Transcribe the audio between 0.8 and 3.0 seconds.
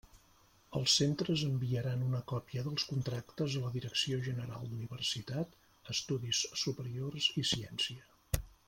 centres enviaran una còpia dels